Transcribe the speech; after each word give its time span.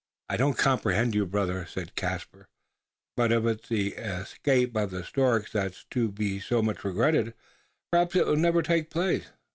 "I 0.29 0.35
don't 0.37 0.57
comprehend 0.57 1.13
you, 1.13 1.27
brother!" 1.27 1.67
said 1.67 1.95
Caspar; 1.95 2.47
"but 3.15 3.31
if 3.31 3.45
it's 3.45 3.69
the 3.69 3.93
escape 3.93 4.75
of 4.75 4.89
the 4.89 5.03
storks 5.03 5.51
that's 5.51 5.83
to 5.91 6.09
be 6.09 6.39
so 6.39 6.63
much 6.63 6.83
regretted, 6.83 7.35
perhaps 7.91 8.15
it 8.15 8.25
will 8.25 8.35
never 8.35 8.63
take 8.63 8.89
place. 8.89 9.27